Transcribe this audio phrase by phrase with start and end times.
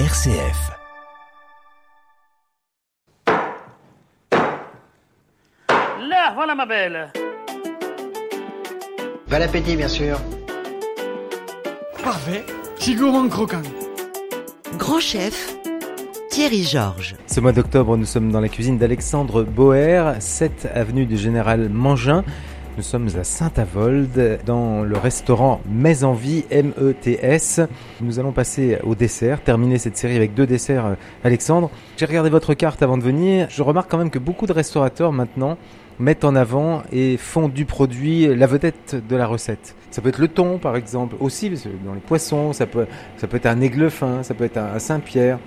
[0.00, 0.72] RCF.
[5.68, 7.12] Là, voilà ma belle.
[9.28, 10.18] Bon appétit, bien sûr.
[12.02, 12.44] Parfait,
[12.76, 13.62] si gourmand croquant.
[14.78, 15.54] Grand chef,
[16.28, 17.14] Thierry Georges.
[17.28, 22.24] Ce mois d'octobre, nous sommes dans la cuisine d'Alexandre Boer, 7 avenue du Général Mangin.
[22.76, 27.60] Nous sommes à Saint-Avold, dans le restaurant Mets en Vie, M-E-T-S.
[28.00, 31.70] Nous allons passer au dessert, terminer cette série avec deux desserts, euh, Alexandre.
[31.96, 33.46] J'ai regardé votre carte avant de venir.
[33.48, 35.56] Je remarque quand même que beaucoup de restaurateurs maintenant
[36.00, 39.76] mettent en avant et font du produit la vedette de la recette.
[39.92, 41.50] Ça peut être le thon, par exemple, aussi
[41.84, 42.86] dans les poissons, ça peut,
[43.18, 45.38] ça peut être un aigle fin, ça peut être un Saint-Pierre.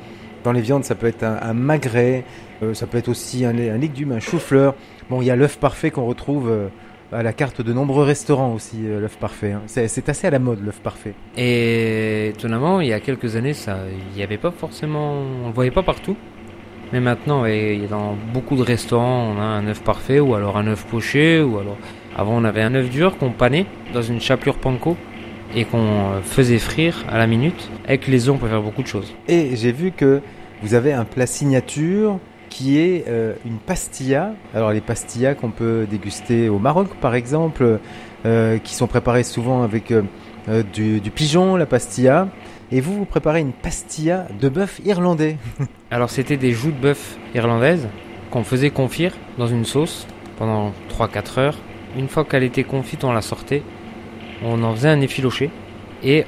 [0.46, 2.24] Dans les viandes, ça peut être un, un magret,
[2.64, 4.76] euh, ça peut être aussi un, un légume, un chou-fleur.
[5.10, 6.68] Bon, il y a l'œuf parfait qu'on retrouve euh,
[7.12, 9.54] à la carte de nombreux restaurants aussi, euh, l'œuf parfait.
[9.54, 9.62] hein.
[9.66, 11.14] C'est assez à la mode, l'œuf parfait.
[11.38, 13.78] Et étonnamment, il y a quelques années, ça,
[14.12, 16.16] il n'y avait pas forcément, on le voyait pas partout.
[16.94, 20.58] Mais maintenant, y a dans beaucoup de restaurants, on a un œuf parfait ou alors
[20.58, 21.78] un œuf poché ou alors.
[22.16, 24.96] Avant, on avait un œuf dur qu'on panait dans une chapelure panko
[25.56, 27.70] et qu'on euh, faisait frire à la minute.
[27.86, 29.14] Avec les œufs, on peut faire beaucoup de choses.
[29.28, 30.22] Et j'ai vu que
[30.64, 34.34] vous avez un plat signature qui est euh, une pastilla.
[34.54, 37.80] Alors les pastillas qu'on peut déguster au Maroc par exemple,
[38.26, 42.28] euh, qui sont préparées souvent avec euh, du, du pigeon, la pastilla.
[42.72, 45.38] Et vous, vous préparez une pastilla de bœuf irlandais.
[45.92, 47.88] Alors, c'était des joues de bœuf irlandaises
[48.30, 50.06] qu'on faisait confire dans une sauce
[50.38, 51.58] pendant 3-4 heures.
[51.98, 53.64] Une fois qu'elle était confite, on la sortait.
[54.44, 55.50] On en faisait un effiloché.
[56.04, 56.26] Et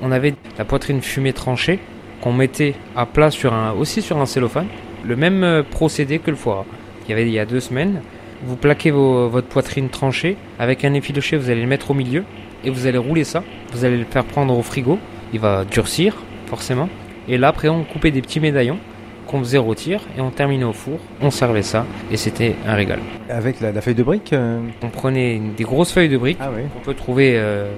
[0.00, 1.78] on avait la poitrine fumée tranchée
[2.22, 4.68] qu'on mettait à plat sur un, aussi sur un cellophane.
[5.04, 6.64] Le même euh, procédé que le foie
[7.00, 8.00] qu'il y avait il y a deux semaines.
[8.44, 12.24] Vous plaquez vos- votre poitrine tranchée avec un effiloché, vous allez le mettre au milieu
[12.64, 13.42] et vous allez rouler ça.
[13.72, 14.98] Vous allez le faire prendre au frigo.
[15.32, 16.88] Il va durcir, forcément.
[17.28, 18.78] Et là, après, on coupait des petits médaillons
[19.26, 20.98] qu'on faisait rôtir et on terminait au four.
[21.20, 22.98] On servait ça et c'était un régal.
[23.30, 26.50] Avec la, la feuille de brique euh, On prenait des grosses feuilles de briques Ah
[26.54, 26.62] oui.
[26.74, 27.72] qu'on peut trouver euh,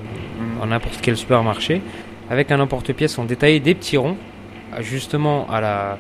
[0.63, 1.81] en n'importe quel supermarché.
[2.31, 4.17] Avec un emporte-pièce, on détaillait des petits ronds,
[4.81, 5.99] justement à la,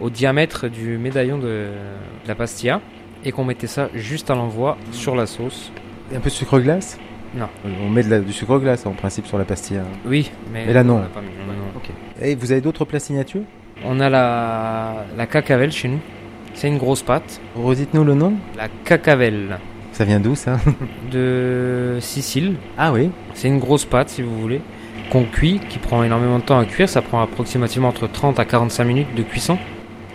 [0.00, 1.44] au diamètre du médaillon de,
[2.24, 2.80] de la pastilla,
[3.24, 5.72] et qu'on mettait ça juste à l'envoi sur la sauce.
[6.12, 6.98] Et un peu de sucre glace?
[7.34, 7.48] Non.
[7.84, 9.82] On met de la- du sucre glace en principe sur la pastilla.
[10.06, 10.98] Oui, mais, Mais là, non.
[10.98, 11.80] on pas mis, non, non, non.
[12.24, 13.42] Et vous avez d'autres plats signatures?
[13.84, 15.98] On a la, la cacavelle chez nous.
[16.54, 17.40] C'est une grosse pâte.
[17.56, 18.32] Redites-nous le nom.
[18.56, 19.58] La cacavelle
[19.92, 20.56] Ça vient d'où ça?
[21.12, 22.54] De Sicile.
[22.78, 23.10] Ah oui.
[23.34, 24.60] C'est une grosse pâte, si vous voulez,
[25.10, 26.88] qu'on cuit, qui prend énormément de temps à cuire.
[26.88, 29.58] Ça prend approximativement entre 30 à 45 minutes de cuisson.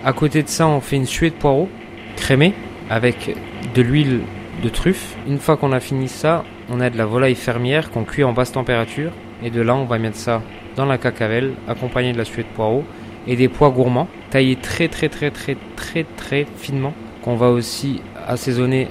[0.03, 1.69] À côté de ça, on fait une suée de poireaux
[2.15, 2.53] crémée
[2.89, 3.35] avec
[3.75, 4.21] de l'huile
[4.63, 5.15] de truffe.
[5.27, 8.33] Une fois qu'on a fini ça, on a de la volaille fermière qu'on cuit en
[8.33, 9.11] basse température.
[9.43, 10.41] Et de là, on va mettre ça
[10.75, 12.83] dans la cacavelle, accompagné de la suée de poireaux
[13.27, 18.01] et des pois gourmands, taillés très très très très très très finement, qu'on va aussi
[18.27, 18.87] assaisonner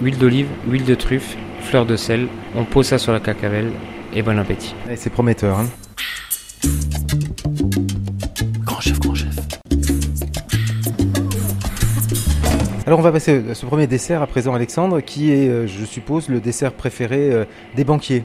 [0.00, 2.28] huile d'olive, huile de truffe, fleur de sel.
[2.56, 3.72] On pose ça sur la cacavelle
[4.14, 4.74] et bon appétit.
[4.96, 5.58] C'est prometteur.
[5.58, 5.66] Hein.
[12.86, 15.84] Alors on va passer à ce premier dessert à présent Alexandre qui est euh, je
[15.86, 17.44] suppose le dessert préféré euh,
[17.76, 18.24] des banquiers.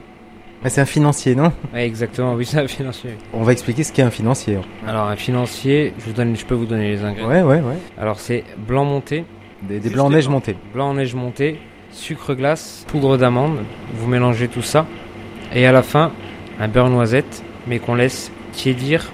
[0.62, 1.50] Ah, c'est un financier non?
[1.74, 3.12] Exactement, oui, c'est un financier.
[3.32, 4.58] On va expliquer ce qu'est un financier.
[4.86, 7.30] Alors, un financier, je, vous donne, je peux vous donner les ingrédients.
[7.30, 7.78] Ouais ouais ouais.
[7.96, 9.24] Alors, c'est blanc monté,
[9.62, 10.56] Des, des blancs en neige montés.
[10.74, 11.58] blanc en neige monté,
[11.92, 13.60] sucre glace, poudre d'amande.
[13.94, 14.84] Vous mélangez tout ça.
[15.54, 16.12] Et à la fin,
[16.60, 19.10] un beurre noisette, mais qu'on laisse tiédir,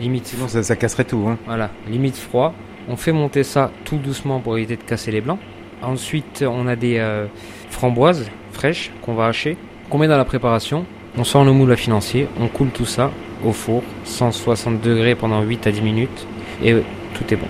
[0.00, 1.24] limite, Sinon ça, ça casserait tout.
[1.28, 1.38] Hein.
[1.46, 2.52] voilà, limite froid.
[2.88, 5.38] On fait monter ça tout doucement pour éviter de casser les blancs.
[5.82, 7.26] Ensuite, on a des euh,
[7.70, 9.56] framboises fraîches qu'on va hacher,
[9.90, 10.84] qu'on met dans la préparation.
[11.16, 13.10] On sort le moule à financier, on coule tout ça
[13.44, 16.26] au four, 160 degrés pendant 8 à 10 minutes,
[16.64, 16.74] et
[17.14, 17.46] tout est bon.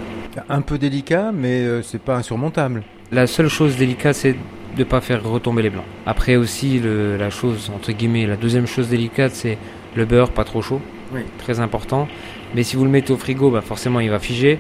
[0.48, 2.82] Un peu délicat mais euh, c'est pas insurmontable.
[3.10, 4.36] La seule chose délicate, c'est
[4.76, 5.84] de pas faire retomber les blancs.
[6.06, 9.56] Après aussi, le- la chose, entre guillemets, la deuxième chose délicate, c'est
[9.96, 10.80] le beurre pas trop chaud.
[11.12, 11.22] Oui.
[11.38, 12.06] Très important.
[12.54, 14.58] Mais si vous le mettez au frigo, bah forcément, il va figer.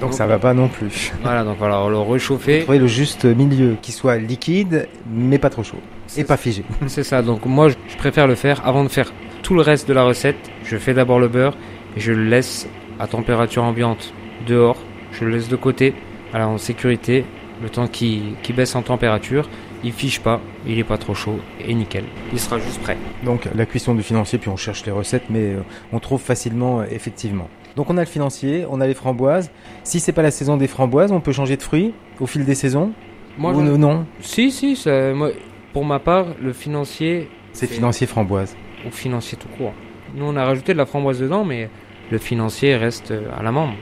[0.00, 1.12] Donc ça va pas non plus.
[1.22, 2.62] Voilà, donc voilà, on le réchauffer.
[2.62, 5.78] Trouver le juste milieu qui soit liquide mais pas trop chaud
[6.16, 6.64] et pas figé.
[6.86, 7.22] C'est ça.
[7.22, 9.12] Donc moi, je préfère le faire avant de faire
[9.42, 10.36] tout le reste de la recette.
[10.64, 11.56] Je fais d'abord le beurre
[11.96, 12.68] et je le laisse
[12.98, 14.12] à température ambiante
[14.46, 14.78] dehors.
[15.12, 15.94] Je le laisse de côté,
[16.30, 17.24] voilà, en sécurité,
[17.62, 19.48] le temps qu'il qu'il baisse en température.
[19.84, 22.04] Il fiche pas, il est pas trop chaud et nickel.
[22.32, 22.96] Il sera juste prêt.
[23.24, 25.62] Donc la cuisson du financier, puis on cherche les recettes, mais euh,
[25.92, 27.48] on trouve facilement, euh, effectivement.
[27.76, 29.50] Donc on a le financier, on a les framboises.
[29.84, 32.54] Si c'est pas la saison des framboises, on peut changer de fruits au fil des
[32.54, 32.92] saisons
[33.38, 35.30] Moi, Ou j'en- non, non si, si, ça- moi,
[35.72, 38.54] pour ma part, le financier C'est financier framboise.
[38.86, 39.72] ou financier tout court.
[40.14, 41.70] Nous, on a rajouté de la framboise dedans, mais
[42.10, 43.72] le financier reste euh, à la membre,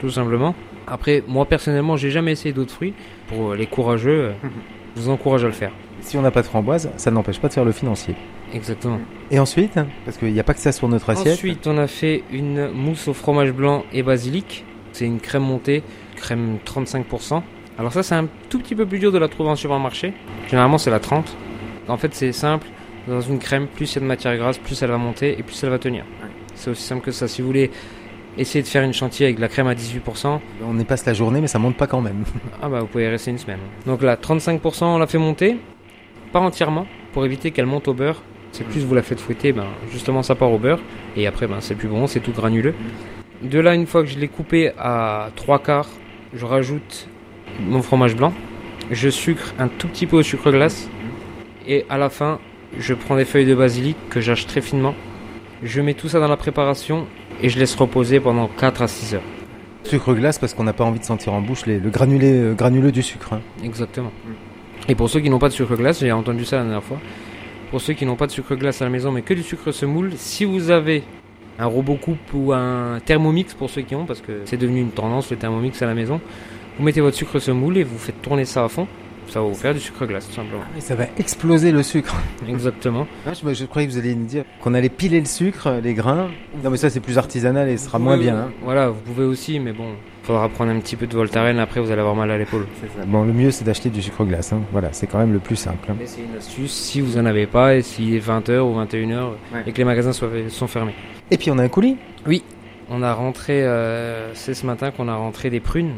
[0.00, 0.54] tout simplement.
[0.86, 2.94] Après, moi personnellement, j'ai jamais essayé d'autres fruits.
[3.26, 4.32] Pour les courageux, euh,
[4.96, 5.72] je vous encourage à le faire.
[6.00, 8.14] Si on n'a pas de framboise, ça n'empêche pas de faire le financier.
[8.52, 8.98] Exactement.
[9.30, 11.34] Et ensuite, parce qu'il n'y a pas que ça sur notre assiette.
[11.34, 14.64] Ensuite, on a fait une mousse au fromage blanc et basilic.
[14.92, 15.82] C'est une crème montée,
[16.16, 17.42] crème 35%.
[17.78, 20.12] Alors ça, c'est un tout petit peu plus dur de la trouver en supermarché.
[20.48, 21.36] Généralement, c'est la 30.
[21.88, 22.66] En fait, c'est simple.
[23.06, 25.42] Dans une crème, plus il y a de matière grasse, plus elle va monter et
[25.42, 26.04] plus elle va tenir.
[26.54, 27.28] C'est aussi simple que ça.
[27.28, 27.70] Si vous voulez
[28.36, 31.14] essayer de faire une chantier avec de la crème à 18%, On y passe la
[31.14, 32.24] journée, mais ça monte pas quand même.
[32.62, 33.60] ah bah vous pouvez y rester une semaine.
[33.86, 35.58] Donc là, 35%, on la fait monter,
[36.32, 38.22] pas entièrement, pour éviter qu'elle monte au beurre.
[38.52, 40.80] C'est plus vous la faites fouetter, ben, justement ça part au beurre,
[41.16, 42.74] et après ben, c'est plus bon, c'est tout granuleux.
[43.42, 45.88] De là, une fois que je l'ai coupé à 3 quarts,
[46.34, 47.08] je rajoute
[47.60, 48.32] mon fromage blanc,
[48.90, 50.88] je sucre un tout petit peu au sucre glace,
[51.66, 52.38] et à la fin,
[52.78, 54.94] je prends des feuilles de basilic que j'hache très finement,
[55.62, 57.06] je mets tout ça dans la préparation,
[57.42, 59.22] et je laisse reposer pendant 4 à 6 heures.
[59.84, 62.54] Sucre glace parce qu'on n'a pas envie de sentir en bouche les- le granulé, euh,
[62.54, 63.34] granuleux du sucre.
[63.34, 63.40] hein.
[63.62, 64.10] Exactement.
[64.88, 66.98] Et pour ceux qui n'ont pas de sucre glace, j'ai entendu ça la dernière fois.
[67.70, 69.72] Pour ceux qui n'ont pas de sucre glace à la maison mais que du sucre
[69.72, 71.02] semoule, si vous avez
[71.58, 74.90] un robot coupe ou un thermomix pour ceux qui ont, parce que c'est devenu une
[74.90, 76.20] tendance le thermomix à la maison,
[76.78, 78.86] vous mettez votre sucre semoule et vous faites tourner ça à fond.
[79.28, 80.62] Ça va vous faire du sucre glace tout simplement.
[80.76, 82.14] Et ça va exploser le sucre.
[82.48, 83.06] Exactement.
[83.26, 85.94] Ah, je, je croyais que vous alliez nous dire qu'on allait piler le sucre, les
[85.94, 86.28] grains.
[86.64, 88.36] Non, mais ça, c'est plus artisanal et ce sera moins Oui, bien.
[88.36, 88.50] hein.
[88.62, 89.88] Voilà, vous pouvez aussi, mais bon,
[90.22, 92.66] faudra prendre un petit peu de Voltaren après vous allez avoir mal à l'épaule.
[93.06, 94.52] Bon, le mieux, c'est d'acheter du sucre glace.
[94.52, 94.60] hein.
[94.72, 95.90] Voilà, c'est quand même le plus simple.
[95.90, 95.96] hein.
[95.98, 99.30] Mais c'est une astuce si vous en avez pas et s'il est 20h ou 21h
[99.52, 99.62] Ouais.
[99.66, 100.94] et que les magasins soient- sont fermés.
[101.30, 101.96] Et puis, on a un coulis.
[102.90, 105.92] On a rentré, euh, c'est ce matin qu'on a rentré des prunes.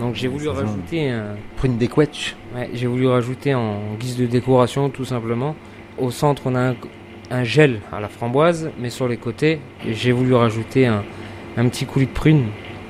[0.00, 2.36] Donc j'ai voulu rajouter, un, Prune des quetch.
[2.54, 5.54] ouais, j'ai voulu rajouter en guise de décoration tout simplement.
[5.98, 6.74] Au centre, on a un,
[7.30, 11.02] un gel à la framboise, mais sur les côtés, j'ai voulu rajouter un,
[11.56, 12.46] un petit coulis de prunes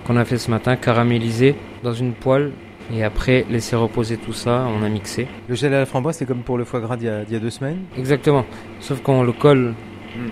[0.06, 2.52] qu'on a fait ce matin, caramélisé dans une poêle.
[2.94, 5.26] Et après, laisser reposer tout ça, on a mixé.
[5.48, 7.40] Le gel à la framboise, c'est comme pour le foie gras d'il y, y a
[7.40, 7.78] deux semaines?
[7.98, 8.44] Exactement.
[8.78, 9.74] Sauf qu'on le colle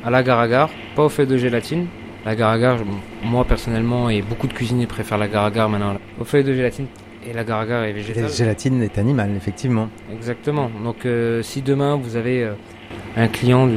[0.05, 1.87] à l'agar-agar, pas au feuille de gélatine.
[2.25, 2.85] L'agar-agar, je-
[3.27, 6.87] moi personnellement, et beaucoup de cuisiniers préfèrent l'agar-agar maintenant au feuille de gélatine.
[7.27, 8.29] Et l'agar-agar est La végétal.
[8.31, 9.89] gélatine est animale, effectivement.
[10.13, 10.71] Exactement.
[10.83, 12.53] Donc euh, si demain vous avez euh,
[13.17, 13.75] un client du-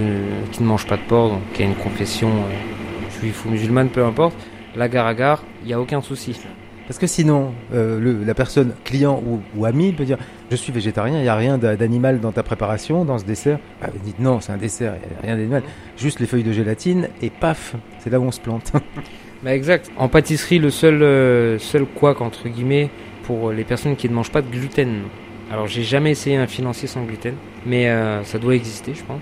[0.52, 3.90] qui ne mange pas de porc, donc qui a une confession euh, juif ou musulmane,
[3.90, 4.36] peu importe,
[4.76, 6.40] l'agar-agar, il n'y a aucun souci.
[6.88, 9.22] Parce que sinon, euh, le- la personne, client
[9.58, 10.18] ou, ami, peut dire
[10.50, 13.60] Je suis végétarien, il n'y a rien d'a- d'animal dans ta préparation, dans ce dessert.
[13.82, 15.64] Bah, vous dites Non, c'est un dessert, il n'y a rien d'animal.
[15.98, 18.72] Juste les feuilles de gélatine, et paf, c'est là où on se plante.
[19.44, 19.92] Bah exact.
[19.98, 22.90] En pâtisserie, le seul, euh, seul couac, entre guillemets,
[23.24, 25.02] pour les personnes qui ne mangent pas de gluten.
[25.52, 29.22] Alors j'ai jamais essayé un financier sans gluten, mais euh, ça doit exister, je pense.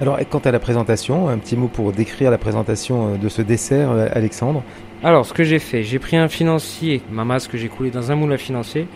[0.00, 3.42] Alors, quant à la présentation, un petit mot pour décrire la présentation euh, de ce
[3.42, 4.62] dessert, euh, Alexandre.
[5.02, 8.12] Alors, ce que j'ai fait, j'ai pris un financier, ma masse que j'ai coulé dans
[8.12, 8.86] un moule à financier.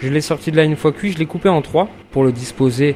[0.00, 2.32] Je l'ai sorti de là une fois cuit, je l'ai coupé en trois pour le
[2.32, 2.94] disposer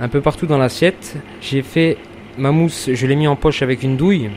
[0.00, 1.16] un peu partout dans l'assiette.
[1.40, 1.96] J'ai fait
[2.36, 4.28] ma mousse, je l'ai mis en poche avec une douille,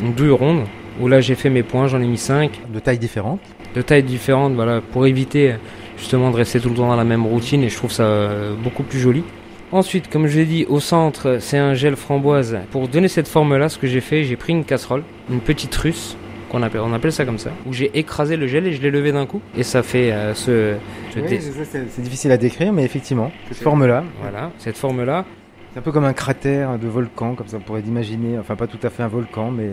[0.00, 0.64] une douille ronde,
[1.00, 3.40] où là j'ai fait mes points, j'en ai mis 5 de taille différente.
[3.74, 5.56] de tailles différentes, voilà, pour éviter euh,
[5.98, 8.28] justement de rester tout le temps dans la même routine et je trouve ça
[8.62, 9.24] beaucoup plus joli.
[9.70, 12.58] Ensuite, comme je l'ai dit, au centre, c'est un gel framboise.
[12.70, 16.16] Pour donner cette forme-là, ce que j'ai fait, j'ai pris une casserole, une petite russe,
[16.50, 18.90] qu'on appelle, on appelle ça comme ça, où j'ai écrasé le gel et je l'ai
[18.90, 19.42] levé d'un coup.
[19.56, 20.76] Et ça fait euh, ce,
[21.12, 25.26] ce Oui, dé- c'est- difficile à décrire, mais effectivement, cette forme-là, voilà, cette forme-là.
[25.74, 28.38] c'est un peu comme un cratère de volcan, comme ça on pourrait imaginer.
[28.38, 29.68] Enfin, pas tout à fait un volcan, mais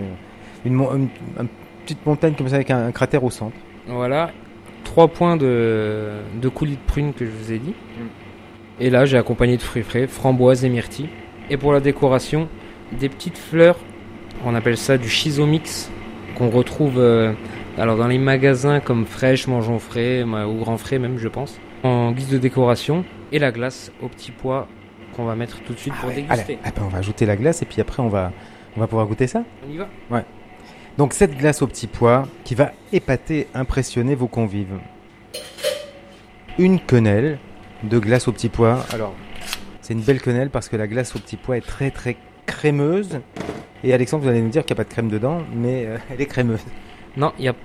[0.65, 1.07] une, mon- une-
[1.39, 1.47] une
[1.85, 3.55] petite montagne comme ça avec un, un cratère au centre.
[3.87, 4.31] Voilà,
[4.83, 6.09] trois points de,
[6.41, 7.73] de coulis de prune que je vous ai dit.
[8.79, 11.09] Et là, j'ai accompagné de fruits frais, framboises et myrtilles.
[11.49, 12.49] Et pour la décoration,
[12.91, 13.77] des petites fleurs,
[14.45, 15.89] on appelle ça du schizomix,
[16.35, 17.33] qu'on retrouve euh,
[17.77, 22.11] alors dans les magasins comme Fraîche, Mangeons Frais, ou Grand Frais même, je pense, en
[22.11, 23.05] guise de décoration.
[23.31, 24.67] Et la glace au petit pois
[25.15, 26.53] qu'on va mettre tout de suite pour ouais, déguster.
[26.53, 28.31] allez, ah ben, on va ajouter la glace et puis après on va,
[28.75, 29.43] on va pouvoir goûter ça.
[29.67, 29.87] On y va
[30.97, 34.77] Donc cette glace au petit pois qui va épater, impressionner vos convives.
[36.57, 37.39] Une quenelle
[37.87, 38.85] de glace au petit pois.
[38.91, 39.13] Alors,
[39.81, 43.19] c'est une belle quenelle parce que la glace au petit pois est très très crémeuse.
[43.83, 45.97] Et Alexandre, vous allez nous dire qu'il n'y a pas de crème dedans, mais euh,
[46.09, 46.61] elle est crémeuse.
[47.17, 47.55] Non, il n'y a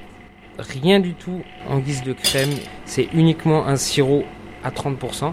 [0.59, 2.51] rien du tout en guise de crème.
[2.85, 4.25] C'est uniquement un sirop
[4.63, 5.33] à 30%.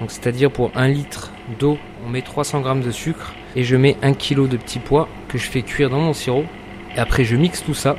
[0.00, 3.96] Donc c'est-à-dire pour un litre d'eau, on met 300 grammes de sucre et je mets
[4.02, 6.44] un kilo de petits pois que je fais cuire dans mon sirop.
[6.96, 7.96] Et après je mixe tout ça.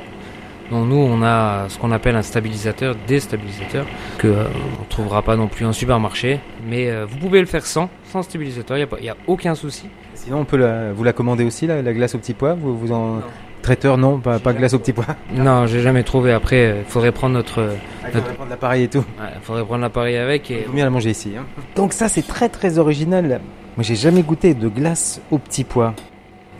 [0.70, 3.86] Donc nous on a ce qu'on appelle un stabilisateur, déstabilisateur,
[4.18, 4.44] que euh,
[4.80, 6.40] on trouvera pas non plus en supermarché.
[6.68, 9.16] Mais euh, vous pouvez le faire sans, sans stabilisateur, il n'y a, pas- y a
[9.26, 9.84] aucun souci.
[10.14, 12.54] Sinon, on peut la, vous la commander aussi, la, la glace au petit pois?
[12.54, 13.22] Vous, vous en Non.
[13.62, 15.04] traiteur, non, pas, pas glace au petit pois?
[15.32, 16.32] Non, j'ai jamais trouvé.
[16.32, 17.60] Après, il faudrait prendre notre.
[17.60, 17.74] euh,
[18.06, 18.98] Il faudrait prendre l'appareil et tout.
[19.20, 20.62] ouais, faudrait prendre l'appareil avec et.
[20.62, 21.34] Il vaut mieux la manger ici.
[21.38, 21.44] hein.
[21.76, 23.40] Donc ça, c'est très très original.
[23.76, 25.94] Moi, j'ai jamais goûté de glace au petit pois.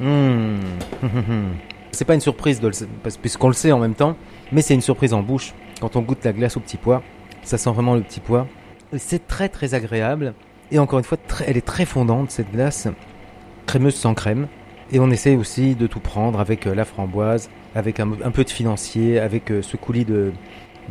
[0.01, 0.57] Mmh.
[1.97, 4.17] C'est pas une surprise, de le- parce- puisqu'on le sait en même temps,
[4.53, 5.55] mais c'est une surprise en bouche.
[5.81, 7.03] Quand on goûte la glace au petit pois,
[7.43, 8.47] ça sent vraiment le petit pois.
[8.99, 10.35] C'est très très agréable.
[10.71, 12.87] Et encore une fois, très- elle est très fondante cette glace,
[13.67, 14.47] crémeuse sans crème.
[14.93, 18.45] Et on essaie aussi de tout prendre avec euh, la framboise, avec un, un peu
[18.45, 20.33] de financier, avec euh, ce coulis de,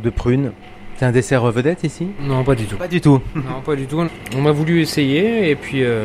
[0.02, 0.52] de prunes.
[0.96, 2.08] C'est un dessert vedette ici?
[2.20, 2.76] Non, pas du tout.
[2.76, 3.20] Pas du tout.
[3.36, 4.02] Non, pas du tout.
[4.36, 6.04] On a voulu essayer et puis euh,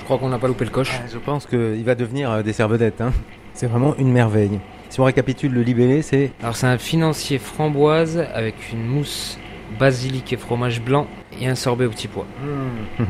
[0.00, 0.90] je crois qu'on n'a pas loupé le coche.
[0.94, 3.00] Ah, Je pense qu'il va devenir dessert vedette.
[3.00, 3.12] hein.
[3.54, 4.58] C'est vraiment une merveille.
[4.88, 9.38] Si on récapitule le libellé, c'est Alors c'est un financier framboise avec une mousse
[9.78, 11.06] basilic et fromage blanc
[11.40, 12.26] et un sorbet au petit pois.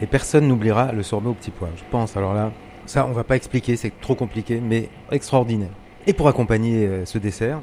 [0.00, 1.68] et personne n'oubliera le sorbet au petit pois.
[1.76, 2.16] Je pense.
[2.16, 2.50] Alors là,
[2.86, 5.68] ça, on va pas expliquer, c'est trop compliqué, mais extraordinaire.
[6.06, 7.60] Et pour accompagner euh, ce dessert,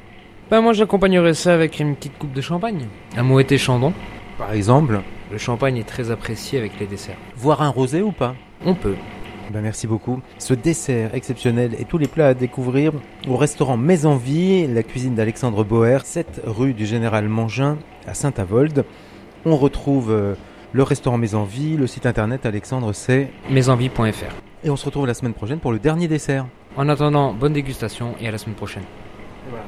[0.50, 2.86] Ben moi j'accompagnerais ça avec une petite coupe de champagne.
[3.16, 3.92] Un moët chandon.
[4.38, 5.00] par exemple,
[5.32, 7.16] Le champagne est très apprécié avec les desserts.
[7.36, 8.36] voir un rosé ou pas?
[8.64, 8.94] On peut.
[9.52, 10.20] Ben, merci beaucoup.
[10.38, 12.92] Ce dessert exceptionnel et tous les plats à découvrir
[13.28, 18.84] au restaurant Maison Vie, la cuisine d'Alexandre Boer, 7 rue du Général Mangin à Saint-Avold.
[19.44, 20.34] On retrouve euh,
[20.72, 24.34] le restaurant Maison Vie, le site internet Alexandre c'est Mesenvie.fr.
[24.64, 26.46] et on se retrouve la semaine prochaine pour le dernier dessert.
[26.76, 28.84] En attendant, bonne dégustation et à la semaine prochaine.
[29.48, 29.64] Voilà.